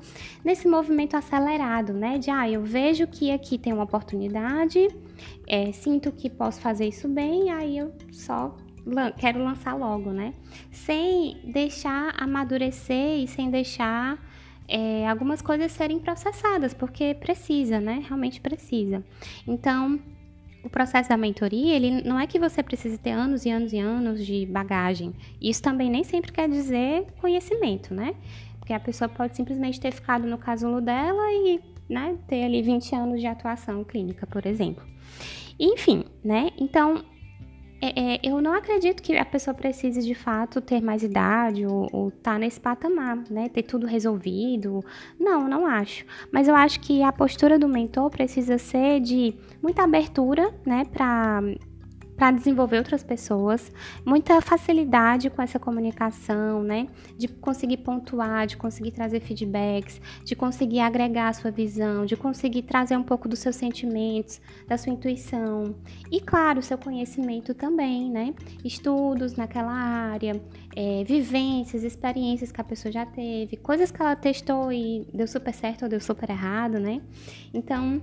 Nesse 0.44 0.68
movimento 0.68 1.18
acelerado, 1.18 1.92
né? 1.92 2.20
De 2.20 2.30
ah, 2.30 2.48
eu 2.48 2.62
vejo 2.62 3.08
que 3.08 3.32
aqui 3.32 3.58
tem 3.58 3.74
uma 3.74 3.84
oportunidade, 3.84 4.90
é, 5.48 5.72
sinto 5.72 6.12
que 6.12 6.30
posso 6.30 6.62
fazer 6.62 6.88
isso 6.88 7.08
bem, 7.08 7.50
aí 7.50 7.80
eu 7.80 7.92
só 8.12 8.56
quero 9.18 9.44
lançar 9.44 9.74
logo, 9.74 10.12
né? 10.12 10.36
Sem 10.72 11.42
deixar 11.52 12.14
amadurecer 12.16 13.24
e 13.24 13.28
sem 13.28 13.50
deixar 13.50 14.20
é, 14.68 15.08
algumas 15.08 15.42
coisas 15.42 15.72
serem 15.72 16.00
processadas, 16.00 16.74
porque 16.74 17.14
precisa, 17.14 17.80
né? 17.80 18.04
Realmente 18.08 18.42
precisa. 18.42 19.04
Então, 19.48 20.00
o 20.64 20.70
processo 20.70 21.10
da 21.10 21.18
mentoria, 21.18 21.76
ele 21.76 22.02
não 22.02 22.20
é 22.20 22.26
que 22.26 22.40
você 22.40 22.64
precise 22.64 22.98
ter 22.98 23.12
anos 23.12 23.46
e 23.46 23.52
anos 23.52 23.72
e 23.72 23.78
anos 23.78 24.26
de 24.26 24.46
bagagem. 24.48 25.14
Isso 25.40 25.62
também 25.62 25.90
nem 25.90 26.04
sempre 26.04 26.32
quer 26.32 26.50
dizer 26.50 27.06
conhecimento, 27.22 27.94
né? 27.94 28.16
Porque 28.60 28.74
a 28.74 28.80
pessoa 28.80 29.08
pode 29.08 29.36
simplesmente 29.36 29.80
ter 29.80 29.92
ficado 29.92 30.26
no 30.26 30.40
casulo 30.40 30.82
dela 30.82 31.32
e 31.32 31.62
né, 31.88 32.18
ter 32.28 32.44
ali 32.44 32.64
20 32.64 32.96
anos 32.96 33.20
de 33.20 33.28
atuação 33.28 33.84
clínica, 33.84 34.26
por 34.26 34.44
exemplo. 34.46 34.84
Enfim, 35.60 36.04
né? 36.24 36.50
Então, 36.58 37.06
é, 37.82 38.16
é, 38.16 38.20
eu 38.24 38.42
não 38.42 38.54
acredito 38.54 39.04
que 39.04 39.16
a 39.18 39.26
pessoa 39.26 39.54
precise 39.54 40.02
de 40.02 40.16
fato 40.16 40.62
ter 40.62 40.82
mais 40.82 41.04
idade 41.04 41.66
ou, 41.66 41.88
ou 41.92 42.12
tá 42.12 42.40
nesse 42.40 42.60
patamar, 42.60 43.24
né? 43.30 43.50
Ter 43.50 43.64
tudo 43.64 43.86
resolvido. 43.86 44.84
Não, 45.20 45.48
não 45.48 45.68
acho. 45.68 46.06
Mas 46.32 46.48
eu 46.48 46.56
acho 46.56 46.80
que 46.80 47.04
a 47.04 47.12
postura 47.12 47.60
do 47.60 47.68
mentor 47.68 48.10
precisa 48.10 48.58
ser 48.58 49.00
de 49.02 49.36
muita 49.62 49.84
abertura, 49.84 50.54
né? 50.66 50.86
Para 50.86 51.42
para 52.16 52.32
desenvolver 52.32 52.78
outras 52.78 53.04
pessoas, 53.04 53.72
muita 54.06 54.40
facilidade 54.40 55.30
com 55.30 55.42
essa 55.42 55.60
comunicação, 55.60 56.64
né? 56.64 56.88
De 57.18 57.28
conseguir 57.28 57.78
pontuar, 57.78 58.48
de 58.48 58.56
conseguir 58.56 58.92
trazer 58.92 59.20
feedbacks, 59.20 60.00
de 60.24 60.36
conseguir 60.36 60.80
agregar 60.80 61.30
a 61.30 61.34
sua 61.34 61.52
visão, 61.52 62.06
de 62.06 62.16
conseguir 62.16 62.64
trazer 62.64 62.96
um 62.96 63.04
pouco 63.04 63.28
dos 63.28 63.40
seus 63.40 63.56
sentimentos, 63.56 64.40
da 64.68 64.78
sua 64.78 64.94
intuição. 64.94 65.76
E, 66.10 66.22
claro, 66.22 66.62
seu 66.62 66.78
conhecimento 66.78 67.54
também, 67.54 68.10
né? 68.10 68.34
Estudos 68.64 69.36
naquela 69.36 69.74
área, 69.74 70.42
é, 70.76 71.04
vivências, 71.04 71.84
experiências 71.84 72.52
que 72.52 72.62
a 72.62 72.64
pessoa 72.64 72.92
já 72.92 73.06
teve, 73.06 73.58
coisas 73.58 73.92
que 73.92 74.02
ela 74.02 74.16
testou 74.16 74.72
e 74.72 75.06
deu 75.14 75.28
super 75.28 75.54
certo 75.54 75.84
ou 75.84 75.90
deu 75.90 76.00
super 76.00 76.30
errado, 76.30 76.80
né? 76.80 77.02
Então, 77.54 78.02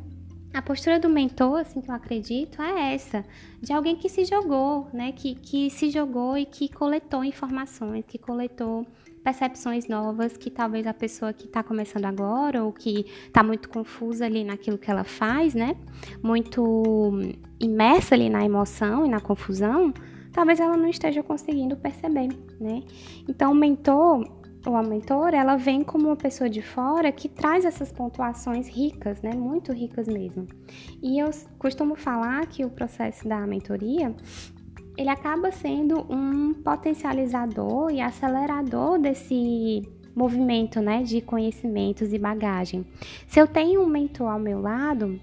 a 0.52 0.60
postura 0.60 1.00
do 1.00 1.08
mentor, 1.08 1.60
assim 1.60 1.80
que 1.80 1.90
eu 1.90 1.94
acredito, 1.94 2.60
é 2.60 2.94
essa, 2.94 3.24
de 3.60 3.72
alguém 3.72 3.96
que 3.96 4.08
se 4.08 4.24
jogou, 4.24 4.88
né? 4.92 5.12
Que, 5.12 5.34
que 5.34 5.70
se 5.70 5.90
jogou 5.90 6.36
e 6.36 6.44
que 6.44 6.68
coletou 6.68 7.24
informações, 7.24 8.04
que 8.06 8.18
coletou 8.18 8.86
percepções 9.22 9.88
novas 9.88 10.36
que 10.36 10.50
talvez 10.50 10.86
a 10.86 10.92
pessoa 10.92 11.32
que 11.32 11.46
está 11.46 11.62
começando 11.62 12.04
agora 12.06 12.64
ou 12.64 12.72
que 12.72 13.06
está 13.26 13.42
muito 13.42 13.68
confusa 13.68 14.26
ali 14.26 14.44
naquilo 14.44 14.76
que 14.76 14.90
ela 14.90 15.04
faz, 15.04 15.54
né? 15.54 15.76
Muito 16.22 17.12
imersa 17.58 18.14
ali 18.14 18.28
na 18.28 18.44
emoção 18.44 19.06
e 19.06 19.08
na 19.08 19.20
confusão, 19.20 19.94
talvez 20.32 20.58
ela 20.58 20.76
não 20.76 20.88
esteja 20.88 21.22
conseguindo 21.22 21.76
perceber, 21.76 22.28
né? 22.60 22.82
Então, 23.28 23.52
o 23.52 23.54
mentor 23.54 24.41
ou 24.66 24.76
a 24.76 24.82
mentora, 24.82 25.36
ela 25.36 25.56
vem 25.56 25.82
como 25.82 26.06
uma 26.06 26.16
pessoa 26.16 26.48
de 26.48 26.62
fora 26.62 27.10
que 27.10 27.28
traz 27.28 27.64
essas 27.64 27.90
pontuações 27.90 28.68
ricas, 28.68 29.20
né? 29.20 29.32
Muito 29.34 29.72
ricas 29.72 30.06
mesmo. 30.06 30.46
E 31.02 31.18
eu 31.18 31.30
costumo 31.58 31.96
falar 31.96 32.46
que 32.46 32.64
o 32.64 32.70
processo 32.70 33.28
da 33.28 33.40
mentoria 33.46 34.14
ele 34.96 35.08
acaba 35.08 35.50
sendo 35.50 36.06
um 36.12 36.52
potencializador 36.54 37.90
e 37.90 38.00
acelerador 38.00 38.98
desse 38.98 39.82
movimento, 40.14 40.80
né, 40.80 41.02
de 41.02 41.20
conhecimentos 41.22 42.12
e 42.12 42.18
bagagem. 42.18 42.84
Se 43.26 43.40
eu 43.40 43.46
tenho 43.46 43.82
um 43.82 43.86
mentor 43.86 44.30
ao 44.30 44.38
meu 44.38 44.60
lado, 44.60 45.18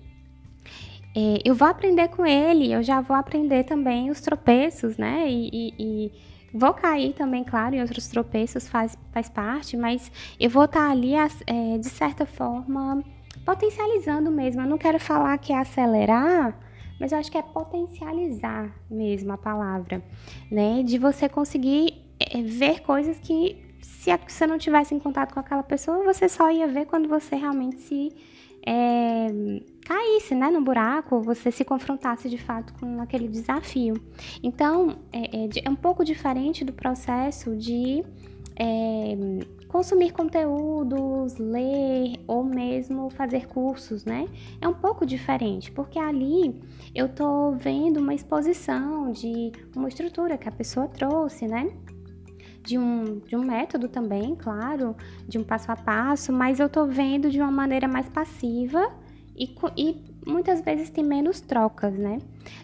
é, 1.16 1.40
eu 1.46 1.54
vou 1.54 1.68
aprender 1.68 2.08
com 2.10 2.26
ele, 2.26 2.72
eu 2.72 2.82
já 2.82 3.00
vou 3.00 3.16
aprender 3.16 3.64
também 3.64 4.10
os 4.10 4.20
tropeços, 4.20 4.98
né, 4.98 5.30
e, 5.30 5.50
e, 5.54 5.74
e 5.78 6.12
Vou 6.54 6.74
cair 6.74 7.14
também, 7.14 7.44
claro, 7.44 7.76
em 7.76 7.82
outros 7.82 8.08
tropeços, 8.08 8.68
faz, 8.68 8.98
faz 9.12 9.30
parte, 9.30 9.78
mas 9.78 10.12
eu 10.40 10.50
vou 10.50 10.66
estar 10.66 10.90
ali, 10.90 11.14
é, 11.14 11.78
de 11.78 11.90
certa 11.90 12.26
forma, 12.26 13.04
potencializando 13.46 14.32
mesmo. 14.32 14.62
Eu 14.62 14.68
não 14.68 14.78
quero 14.78 15.00
falar 15.00 15.38
que 15.38 15.54
é 15.54 15.58
acelerar, 15.60 16.58
mas 17.00 17.12
eu 17.12 17.20
acho 17.20 17.32
que 17.32 17.38
é 17.38 17.42
potencializar 17.42 18.72
mesmo 18.90 19.32
a 19.32 19.38
palavra, 19.38 20.04
né? 20.52 20.84
De 20.84 20.98
você 20.98 21.30
conseguir 21.30 21.94
é, 22.20 22.42
ver 22.42 22.82
coisas 22.82 23.20
que, 23.20 23.58
se 23.82 24.10
você 24.28 24.46
não 24.46 24.58
tivesse 24.58 24.94
em 24.94 25.00
contato 25.00 25.34
com 25.34 25.40
aquela 25.40 25.64
pessoa, 25.64 26.04
você 26.04 26.28
só 26.28 26.52
ia 26.52 26.68
ver 26.68 26.86
quando 26.86 27.08
você 27.08 27.36
realmente 27.36 27.80
se 27.80 28.12
é, 28.66 29.28
caísse 29.90 30.36
né, 30.36 30.52
no 30.52 30.62
buraco, 30.62 31.20
você 31.20 31.50
se 31.50 31.66
confrontasse 31.66 32.30
de 32.30 32.38
fato 32.38 32.72
com 32.80 33.02
aquele 33.02 33.28
desafio. 33.28 33.96
Então, 34.44 35.00
é, 35.12 35.46
é, 35.46 35.50
é 35.66 35.70
um 35.70 35.76
pouco 35.76 36.06
diferente 36.06 36.64
do 36.64 36.72
processo 36.72 37.56
de 37.56 38.04
é, 38.56 39.18
consumir 39.68 40.12
conteúdos, 40.12 41.38
ler 41.40 42.20
ou 42.28 42.44
mesmo 42.44 43.10
fazer 43.10 43.48
cursos, 43.48 44.06
né? 44.06 44.28
É 44.62 44.68
um 44.68 44.76
pouco 44.76 45.08
diferente, 45.08 45.72
porque 45.72 45.98
ali 45.98 46.62
eu 46.94 47.10
tô 47.10 47.54
vendo 47.54 47.98
uma 47.98 48.14
exposição 48.14 49.12
de 49.12 49.52
uma 49.76 49.88
estrutura 49.88 50.38
que 50.38 50.48
a 50.48 50.52
pessoa 50.52 50.88
trouxe, 50.88 51.48
né? 51.48 51.68
de 52.62 52.78
um, 52.78 53.20
de 53.20 53.36
um 53.36 53.44
método 53.44 53.88
também, 53.88 54.36
claro, 54.36 54.96
de 55.28 55.40
um 55.40 55.44
passo 55.44 55.72
a 55.72 55.76
passo, 55.76 56.32
mas 56.32 56.60
eu 56.60 56.68
estou 56.68 56.86
vendo 56.86 57.32
de 57.32 57.40
uma 57.40 57.50
maneira 57.50 57.88
mais 57.88 58.08
passiva 58.10 58.92
e, 59.40 59.56
e 59.78 60.30
muitas 60.30 60.62
vezes 60.62 60.90
tem 60.90 61.04
menos 61.04 61.40
trocas, 61.40 61.98
né? 61.98 62.20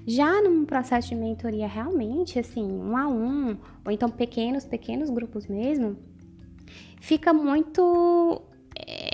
Já 0.06 0.42
num 0.42 0.66
processo 0.66 1.10
de 1.10 1.16
mentoria 1.16 1.68
realmente, 1.68 2.38
assim, 2.38 2.64
um 2.64 2.98
a 2.98 3.08
um, 3.08 3.58
ou 3.86 3.92
então 3.92 4.10
pequenos, 4.10 4.66
pequenos 4.66 5.10
grupos 5.10 5.48
mesmo, 5.48 5.96
fica 7.00 7.32
muito 7.32 8.42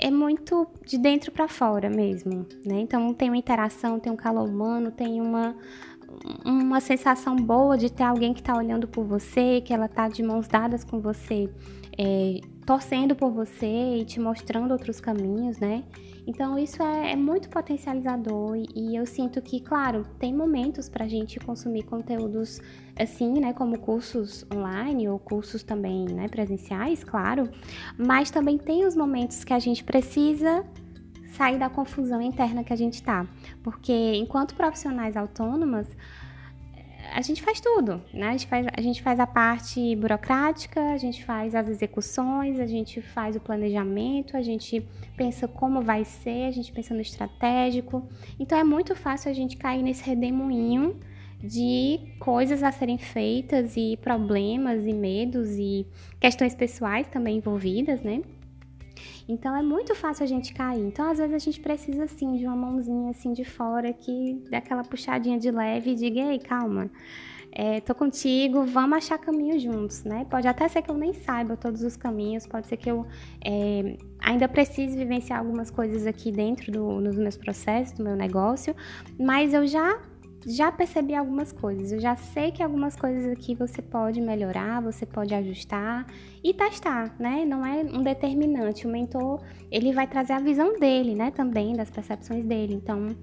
é 0.00 0.10
muito 0.10 0.66
de 0.84 0.98
dentro 0.98 1.30
para 1.30 1.46
fora 1.46 1.88
mesmo, 1.88 2.44
né? 2.66 2.80
Então 2.80 3.14
tem 3.14 3.28
uma 3.28 3.36
interação, 3.36 4.00
tem 4.00 4.12
um 4.12 4.16
calor 4.16 4.48
humano, 4.48 4.90
tem 4.90 5.20
uma 5.20 5.56
uma 6.44 6.80
sensação 6.80 7.36
boa 7.36 7.78
de 7.78 7.90
ter 7.90 8.02
alguém 8.02 8.34
que 8.34 8.40
está 8.40 8.56
olhando 8.56 8.86
por 8.86 9.04
você, 9.04 9.60
que 9.60 9.72
ela 9.72 9.86
está 9.86 10.08
de 10.08 10.22
mãos 10.22 10.46
dadas 10.46 10.84
com 10.84 11.00
você, 11.00 11.48
é, 11.96 12.40
torcendo 12.64 13.14
por 13.14 13.30
você 13.30 13.96
e 13.96 14.04
te 14.04 14.20
mostrando 14.20 14.72
outros 14.72 15.00
caminhos, 15.00 15.58
né? 15.58 15.84
Então 16.26 16.56
isso 16.56 16.80
é, 16.82 17.12
é 17.12 17.16
muito 17.16 17.48
potencializador 17.48 18.56
e, 18.56 18.66
e, 18.74 18.96
eu 18.96 19.04
sinto 19.04 19.42
que, 19.42 19.60
claro, 19.60 20.06
tem 20.20 20.32
momentos 20.32 20.88
para 20.88 21.04
a 21.04 21.08
gente 21.08 21.40
consumir 21.40 21.82
conteúdos 21.82 22.60
assim, 22.96 23.40
né, 23.40 23.52
como 23.52 23.76
cursos 23.78 24.46
online 24.54 25.08
ou 25.08 25.18
cursos 25.18 25.64
também, 25.64 26.04
né, 26.04 26.28
presenciais, 26.28 27.02
claro, 27.02 27.50
mas 27.98 28.30
também 28.30 28.56
tem 28.56 28.86
os 28.86 28.94
momentos 28.94 29.42
que 29.42 29.52
a 29.52 29.58
gente 29.58 29.82
precisa 29.82 30.64
sair 31.32 31.58
da 31.58 31.68
confusão 31.68 32.20
interna 32.22 32.62
que 32.62 32.72
a 32.72 32.76
gente 32.76 32.94
está. 32.94 33.26
Porque 33.62 34.14
enquanto 34.14 34.54
profissionais 34.54 35.16
autônomas, 35.16 35.88
a 37.10 37.20
gente 37.20 37.42
faz 37.42 37.60
tudo, 37.60 38.00
né? 38.12 38.28
A 38.28 38.32
gente 38.32 38.46
faz, 38.46 38.66
a 38.76 38.80
gente 38.80 39.02
faz 39.02 39.18
a 39.18 39.26
parte 39.26 39.96
burocrática, 39.96 40.80
a 40.92 40.96
gente 40.96 41.24
faz 41.24 41.54
as 41.54 41.68
execuções, 41.68 42.60
a 42.60 42.66
gente 42.66 43.00
faz 43.00 43.36
o 43.36 43.40
planejamento, 43.40 44.36
a 44.36 44.42
gente 44.42 44.86
pensa 45.16 45.48
como 45.48 45.82
vai 45.82 46.04
ser, 46.04 46.46
a 46.46 46.50
gente 46.50 46.72
pensa 46.72 46.94
no 46.94 47.00
estratégico. 47.00 48.08
Então 48.38 48.56
é 48.58 48.64
muito 48.64 48.94
fácil 48.94 49.30
a 49.30 49.34
gente 49.34 49.56
cair 49.56 49.82
nesse 49.82 50.04
redemoinho 50.04 51.00
de 51.42 51.98
coisas 52.20 52.62
a 52.62 52.70
serem 52.70 52.98
feitas 52.98 53.76
e 53.76 53.96
problemas 53.96 54.86
e 54.86 54.92
medos 54.92 55.50
e 55.58 55.86
questões 56.20 56.54
pessoais 56.54 57.08
também 57.08 57.38
envolvidas, 57.38 58.00
né? 58.00 58.22
Então 59.28 59.56
é 59.56 59.62
muito 59.62 59.94
fácil 59.94 60.24
a 60.24 60.26
gente 60.26 60.52
cair. 60.52 60.80
Então 60.80 61.10
às 61.10 61.18
vezes 61.18 61.34
a 61.34 61.38
gente 61.38 61.60
precisa 61.60 62.04
assim 62.04 62.36
de 62.36 62.46
uma 62.46 62.56
mãozinha 62.56 63.10
assim 63.10 63.32
de 63.32 63.44
fora 63.44 63.92
que 63.92 64.42
dá 64.50 64.58
aquela 64.58 64.82
puxadinha 64.82 65.38
de 65.38 65.50
leve 65.50 65.92
e 65.92 65.94
diga: 65.94 66.20
"Ei, 66.20 66.38
calma. 66.38 66.90
É, 67.54 67.80
tô 67.80 67.94
contigo, 67.94 68.64
vamos 68.64 68.96
achar 68.96 69.18
caminho 69.18 69.60
juntos, 69.60 70.04
né? 70.04 70.26
Pode 70.30 70.48
até 70.48 70.66
ser 70.68 70.80
que 70.80 70.90
eu 70.90 70.94
nem 70.94 71.12
saiba 71.12 71.54
todos 71.54 71.82
os 71.82 71.98
caminhos, 71.98 72.46
pode 72.46 72.66
ser 72.66 72.78
que 72.78 72.90
eu 72.90 73.06
é, 73.44 73.98
ainda 74.18 74.48
precise 74.48 74.96
vivenciar 74.96 75.38
algumas 75.40 75.70
coisas 75.70 76.06
aqui 76.06 76.32
dentro 76.32 76.72
do, 76.72 76.98
nos 76.98 77.14
meus 77.18 77.36
processos, 77.36 77.92
do 77.98 78.02
meu 78.02 78.16
negócio, 78.16 78.74
mas 79.18 79.52
eu 79.52 79.66
já 79.66 80.00
já 80.46 80.72
percebi 80.72 81.14
algumas 81.14 81.52
coisas. 81.52 81.92
Eu 81.92 82.00
já 82.00 82.16
sei 82.16 82.50
que 82.50 82.62
algumas 82.62 82.96
coisas 82.96 83.30
aqui 83.32 83.54
você 83.54 83.80
pode 83.80 84.20
melhorar, 84.20 84.80
você 84.80 85.06
pode 85.06 85.34
ajustar 85.34 86.06
e 86.42 86.52
testar, 86.52 87.14
né? 87.18 87.44
Não 87.44 87.64
é 87.64 87.82
um 87.82 88.02
determinante. 88.02 88.86
O 88.86 88.90
mentor, 88.90 89.40
ele 89.70 89.92
vai 89.92 90.06
trazer 90.06 90.32
a 90.32 90.38
visão 90.38 90.78
dele, 90.78 91.14
né? 91.14 91.30
Também 91.30 91.74
das 91.74 91.90
percepções 91.90 92.44
dele. 92.44 92.74
Então, 92.74 93.16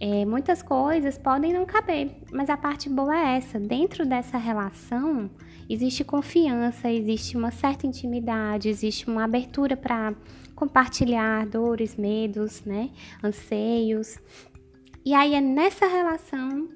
é, 0.00 0.24
muitas 0.24 0.62
coisas 0.62 1.18
podem 1.18 1.52
não 1.52 1.66
caber, 1.66 2.10
mas 2.32 2.48
a 2.48 2.56
parte 2.56 2.88
boa 2.88 3.16
é 3.16 3.36
essa. 3.36 3.58
Dentro 3.58 4.06
dessa 4.06 4.38
relação, 4.38 5.28
existe 5.68 6.04
confiança, 6.04 6.90
existe 6.90 7.36
uma 7.36 7.50
certa 7.50 7.86
intimidade, 7.86 8.68
existe 8.68 9.08
uma 9.08 9.24
abertura 9.24 9.76
para 9.76 10.14
compartilhar 10.54 11.46
dores, 11.46 11.96
medos, 11.96 12.62
né? 12.64 12.90
Anseios. 13.22 14.18
E 15.08 15.14
aí 15.14 15.34
é 15.34 15.40
nessa 15.40 15.86
relação 15.86 16.68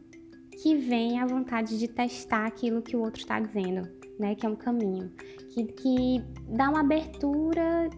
que 0.62 0.74
vem 0.74 1.20
a 1.20 1.26
vontade 1.26 1.78
de 1.78 1.86
testar 1.86 2.46
aquilo 2.46 2.80
que 2.80 2.96
o 2.96 3.00
outro 3.02 3.20
está 3.20 3.38
dizendo, 3.38 3.86
né? 4.18 4.34
Que 4.34 4.46
é 4.46 4.48
um 4.48 4.56
caminho, 4.56 5.12
que, 5.50 5.64
que 5.64 6.24
dá 6.48 6.70
uma 6.70 6.80
abertura 6.80 7.90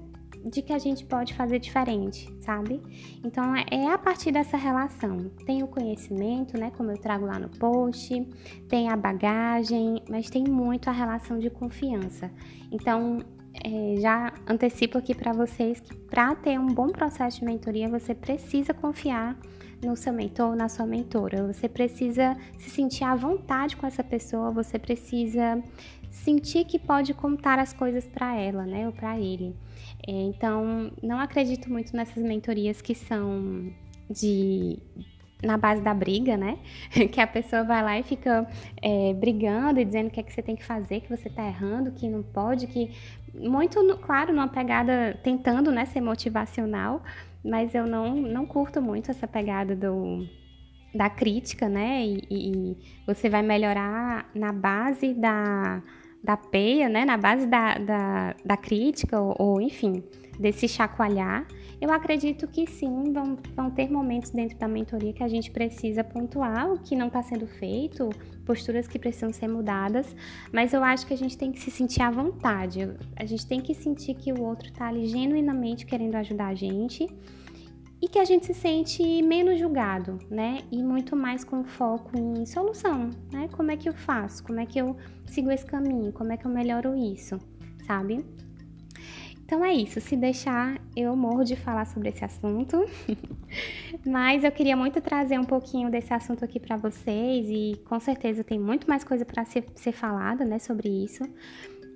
de 0.45 0.61
que 0.61 0.73
a 0.73 0.79
gente 0.81 1.07
pode 1.07 1.35
fazer 1.35 1.61
diferente, 1.61 2.29
sabe? 2.41 2.83
Então 3.25 3.55
é, 3.55 3.65
é 3.71 3.93
a 3.93 3.97
partir 3.97 4.33
dessa 4.33 4.57
relação. 4.57 5.31
Tem 5.47 5.63
o 5.63 5.69
conhecimento, 5.69 6.59
né? 6.59 6.73
Como 6.77 6.91
eu 6.91 6.99
trago 6.99 7.27
lá 7.27 7.39
no 7.39 7.49
post, 7.51 8.13
tem 8.69 8.89
a 8.89 8.97
bagagem, 8.97 10.03
mas 10.11 10.29
tem 10.29 10.43
muito 10.43 10.91
a 10.91 10.93
relação 10.93 11.39
de 11.39 11.49
confiança. 11.49 12.29
Então 12.73 13.21
é, 13.63 14.01
já 14.01 14.34
antecipo 14.47 14.99
aqui 14.99 15.15
para 15.15 15.33
vocês 15.33 15.81
que 15.81 15.95
para 15.95 16.35
ter 16.35 16.59
um 16.59 16.67
bom 16.67 16.89
processo 16.89 17.41
de 17.41 17.45
mentoria, 17.45 17.89
você 17.89 18.15
precisa 18.15 18.75
confiar 18.75 19.37
no 19.83 19.97
seu 19.97 20.13
mentor, 20.13 20.57
na 20.57 20.69
sua 20.69 20.87
mentora. 20.87 21.47
Você 21.53 21.69
precisa 21.69 22.37
se 22.59 22.71
sentir 22.71 23.05
à 23.05 23.15
vontade 23.15 23.77
com 23.77 23.87
essa 23.87 24.03
pessoa, 24.03 24.51
você 24.51 24.79
precisa 24.79 25.63
sentir 26.11 26.65
que 26.65 26.79
pode 26.79 27.13
contar 27.13 27.59
as 27.59 27.73
coisas 27.73 28.07
para 28.07 28.37
ela, 28.37 28.65
né, 28.65 28.87
ou 28.87 28.93
para 28.93 29.19
ele. 29.19 29.55
Então, 30.07 30.93
não 31.03 31.19
acredito 31.19 31.71
muito 31.71 31.95
nessas 31.97 32.23
mentorias 32.23 32.81
que 32.81 32.95
são 32.95 33.73
de 34.09 34.79
na 35.45 35.57
base 35.57 35.83
da 35.83 35.93
briga, 35.93 36.37
né? 36.37 36.59
que 37.13 37.21
a 37.21 37.27
pessoa 37.27 37.63
vai 37.63 37.83
lá 37.83 37.99
e 37.99 38.03
fica 38.03 38.47
é, 38.83 39.13
brigando 39.15 39.81
e 39.81 39.85
dizendo 39.85 40.09
o 40.09 40.11
que 40.11 40.21
é 40.21 40.23
que 40.23 40.33
você 40.33 40.43
tem 40.43 40.57
que 40.57 40.65
fazer, 40.65 41.01
que 41.01 41.09
você 41.09 41.29
tá 41.29 41.47
errando, 41.47 41.93
que 41.93 42.09
não 42.09 42.23
pode, 42.23 42.67
que 42.67 42.91
muito, 43.35 43.81
claro, 43.99 44.33
numa 44.33 44.49
pegada 44.49 45.19
tentando, 45.23 45.71
né, 45.73 45.85
ser 45.87 46.01
motivacional, 46.01 47.03
mas 47.45 47.75
eu 47.75 47.87
não, 47.87 48.15
não 48.15 48.47
curto 48.47 48.81
muito 48.81 49.11
essa 49.11 49.27
pegada 49.27 49.75
do 49.75 50.27
da 50.95 51.11
crítica, 51.11 51.69
né? 51.69 52.07
E, 52.07 52.23
e 52.31 52.77
você 53.05 53.29
vai 53.29 53.43
melhorar 53.43 54.31
na 54.33 54.53
base 54.53 55.13
da 55.13 55.83
da 56.25 56.39
peia, 56.39 56.89
né, 56.89 57.05
na 57.05 57.19
base 57.19 57.47
da, 57.47 57.77
da, 57.77 58.35
da 58.43 58.57
crítica, 58.57 59.21
ou, 59.21 59.37
ou, 59.39 59.61
enfim, 59.61 60.03
desse 60.41 60.67
chacoalhar, 60.67 61.47
eu 61.85 61.93
acredito 61.93 62.49
que 62.49 62.67
sim, 62.67 63.13
vão, 63.13 63.37
vão 63.55 63.71
ter 63.71 63.91
momentos 63.91 64.31
dentro 64.31 64.57
da 64.57 64.67
mentoria 64.67 65.13
que 65.13 65.23
a 65.23 65.29
gente 65.29 65.51
precisa 65.51 66.03
pontuar 66.03 66.73
o 66.73 66.79
que 66.79 66.97
não 66.97 67.09
está 67.09 67.23
sendo 67.23 67.47
feito, 67.47 68.09
posturas 68.47 68.89
que 68.89 68.99
precisam 68.99 69.31
ser 69.31 69.49
mudadas, 69.49 70.17
mas 70.51 70.73
eu 70.73 70.83
acho 70.83 71.07
que 71.07 71.13
a 71.13 71.17
gente 71.17 71.37
tem 71.37 71.53
que 71.53 71.61
se 71.61 71.71
sentir 71.71 72.01
à 72.01 72.11
vontade, 72.11 72.91
a 73.15 73.27
gente 73.27 73.47
tem 73.47 73.61
que 73.61 73.75
sentir 73.75 74.15
que 74.15 74.33
o 74.33 74.43
outro 74.43 74.69
está 74.69 74.89
ali 74.89 75.07
genuinamente 75.07 75.85
querendo 75.85 76.15
ajudar 76.15 76.47
a 76.47 76.55
gente 76.55 77.07
e 78.01 78.09
que 78.09 78.19
a 78.19 78.25
gente 78.25 78.47
se 78.47 78.55
sente 78.55 79.23
menos 79.23 79.59
julgado, 79.59 80.19
né? 80.31 80.63
E 80.73 80.83
muito 80.83 81.15
mais 81.15 81.45
com 81.45 81.65
foco 81.65 82.19
em 82.19 82.47
solução, 82.47 83.11
né? 83.31 83.47
Como 83.53 83.71
é 83.71 83.77
que 83.77 83.91
eu 83.91 83.95
faço? 83.95 84.43
Como 84.43 84.59
é 84.59 84.65
que 84.65 84.79
eu 84.79 84.97
sigo 85.27 85.51
esse 85.51 85.67
caminho? 85.67 86.13
Como 86.13 86.33
é 86.33 86.39
que 86.39 86.47
eu 86.47 86.51
melhoro 86.51 86.97
isso, 86.97 87.39
sabe? 87.87 88.25
Então 89.45 89.63
é 89.63 89.75
isso, 89.75 90.01
se 90.01 90.17
deixar, 90.17 90.81
eu 90.97 91.15
morro 91.15 91.45
de 91.45 91.55
falar 91.55 91.85
sobre 91.85 92.09
esse 92.09 92.25
assunto, 92.25 92.83
mas 94.05 94.43
eu 94.43 94.51
queria 94.51 94.75
muito 94.75 95.03
trazer 95.03 95.39
um 95.39 95.45
pouquinho 95.45 95.91
desse 95.91 96.15
assunto 96.15 96.43
aqui 96.43 96.59
para 96.59 96.79
vocês 96.79 97.47
e 97.49 97.79
com 97.85 98.01
certeza 98.01 98.43
tem 98.43 98.59
muito 98.59 98.89
mais 98.89 99.05
coisa 99.05 99.23
para 99.25 99.45
ser, 99.45 99.67
ser 99.75 99.93
falada, 99.93 100.47
né, 100.47 100.59
sobre 100.59 100.89
isso. 100.89 101.23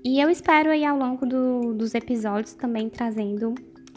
E 0.05 0.21
eu 0.21 0.29
espero 0.29 0.71
aí 0.71 0.85
ao 0.85 0.97
longo 0.97 1.25
do, 1.25 1.73
dos 1.73 1.95
episódios 1.95 2.53
também 2.53 2.89
trazendo 2.91 3.55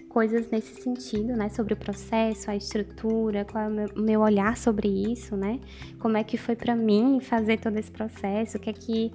coisas 0.07 0.49
nesse 0.49 0.81
sentido, 0.81 1.35
né? 1.37 1.47
Sobre 1.49 1.73
o 1.73 1.77
processo, 1.77 2.51
a 2.51 2.55
estrutura, 2.55 3.45
qual 3.45 3.63
é 3.63 3.67
o 3.67 3.71
meu, 3.71 3.87
meu 3.95 4.21
olhar 4.21 4.57
sobre 4.57 4.87
isso, 4.87 5.37
né? 5.37 5.59
Como 5.99 6.17
é 6.17 6.23
que 6.23 6.37
foi 6.37 6.55
para 6.55 6.75
mim 6.75 7.19
fazer 7.21 7.59
todo 7.59 7.77
esse 7.77 7.91
processo, 7.91 8.57
o 8.57 8.59
que 8.59 8.69
é 8.69 8.73
que 8.73 9.11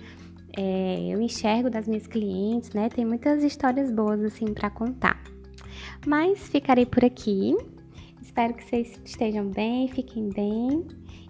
é, 0.56 1.08
eu 1.08 1.20
enxergo 1.20 1.68
das 1.68 1.86
minhas 1.86 2.06
clientes, 2.06 2.70
né? 2.70 2.88
Tem 2.88 3.04
muitas 3.04 3.44
histórias 3.44 3.90
boas 3.90 4.22
assim 4.22 4.52
para 4.54 4.70
contar. 4.70 5.22
Mas 6.06 6.48
ficarei 6.48 6.86
por 6.86 7.04
aqui. 7.04 7.56
Espero 8.22 8.54
que 8.54 8.64
vocês 8.64 9.00
estejam 9.04 9.48
bem, 9.48 9.88
fiquem 9.88 10.28
bem 10.30 10.86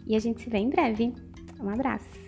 e 0.07 0.15
a 0.15 0.19
gente 0.19 0.43
se 0.43 0.51
vê 0.51 0.59
em 0.59 0.71
breve. 0.71 1.13
Um 1.61 1.69
abraço. 1.69 2.26